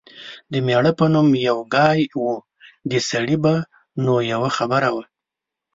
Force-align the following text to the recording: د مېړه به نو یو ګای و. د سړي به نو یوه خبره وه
د 0.51 0.53
مېړه 0.65 0.91
به 0.97 1.05
نو 1.13 1.21
یو 1.49 1.57
ګای 1.75 1.99
و. 2.23 2.25
د 2.91 2.93
سړي 3.09 3.37
به 3.43 3.53
نو 4.05 4.13
یوه 4.31 4.49
خبره 4.57 4.89
وه 4.95 5.03